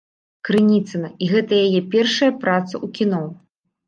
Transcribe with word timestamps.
Крыніцына, 0.47 1.09
і 1.25 1.27
гэта 1.33 1.53
яе 1.65 1.81
першая 1.97 2.31
праца 2.45 2.73
ў 2.79 2.87
кіно. 2.97 3.21